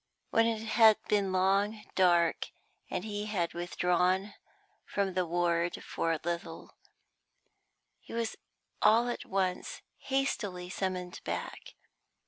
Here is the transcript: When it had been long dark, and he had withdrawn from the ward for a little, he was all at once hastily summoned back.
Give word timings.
When 0.31 0.47
it 0.47 0.63
had 0.63 0.97
been 1.07 1.31
long 1.31 1.83
dark, 1.93 2.49
and 2.89 3.03
he 3.05 3.27
had 3.27 3.53
withdrawn 3.53 4.33
from 4.83 5.13
the 5.13 5.27
ward 5.27 5.83
for 5.83 6.11
a 6.11 6.19
little, 6.23 6.75
he 7.99 8.11
was 8.11 8.35
all 8.81 9.09
at 9.09 9.25
once 9.27 9.83
hastily 9.99 10.71
summoned 10.71 11.21
back. 11.23 11.75